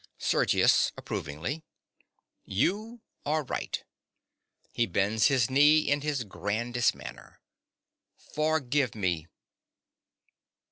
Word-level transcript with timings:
SERGIUS. 0.17 0.93
(approvingly). 0.97 1.61
You 2.43 3.01
are 3.23 3.43
right. 3.43 3.83
(He 4.73 4.87
bends 4.87 5.27
his 5.27 5.47
knee 5.47 5.81
in 5.91 6.01
his 6.01 6.23
grandest 6.23 6.95
manner.) 6.95 7.39
Forgive 8.17 8.95
me! 8.95 9.27